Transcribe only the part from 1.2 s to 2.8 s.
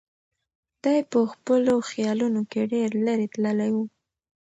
خپلو خیالونو کې